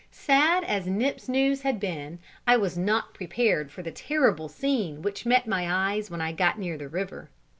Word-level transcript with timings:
Sad 0.09 0.63
as 0.63 0.87
Nip's 0.87 1.29
news 1.29 1.61
had 1.61 1.79
been, 1.79 2.17
I 2.47 2.57
was 2.57 2.75
not 2.75 3.13
prepared 3.13 3.71
for 3.71 3.83
the 3.83 3.91
terrible 3.91 4.49
scene 4.49 5.03
which 5.03 5.27
met 5.27 5.45
my 5.45 5.71
eyes 5.91 6.09
when 6.09 6.21
I 6.21 6.31
got 6.31 6.57
near 6.57 6.75
the 6.75 6.89
river. 6.89 7.29